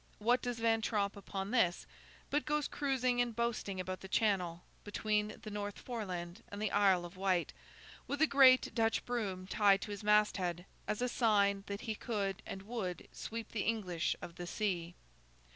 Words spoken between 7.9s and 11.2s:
with a great Dutch broom tied to his masthead, as a